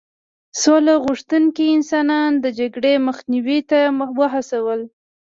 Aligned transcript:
سوله 0.61 0.93
غوښتونکي 1.05 1.65
کسان 1.79 2.29
د 2.43 2.45
جګړې 2.59 2.93
مخنیوي 3.07 3.59
ته 3.69 3.79
وهڅول. 4.19 4.81